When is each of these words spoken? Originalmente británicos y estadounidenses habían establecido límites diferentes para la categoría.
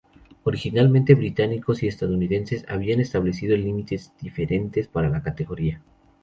Originalmente 0.45 1.13
británicos 1.13 1.83
y 1.83 1.87
estadounidenses 1.87 2.65
habían 2.67 2.99
establecido 2.99 3.55
límites 3.55 4.13
diferentes 4.19 4.87
para 4.87 5.09
la 5.09 5.21
categoría. 5.21 5.79